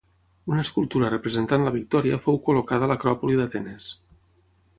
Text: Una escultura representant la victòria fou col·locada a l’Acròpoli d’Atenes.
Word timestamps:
Una 0.53 0.63
escultura 0.67 1.11
representant 1.13 1.67
la 1.67 1.73
victòria 1.75 2.19
fou 2.25 2.41
col·locada 2.49 2.89
a 2.89 2.93
l’Acròpoli 2.93 3.39
d’Atenes. 3.43 3.93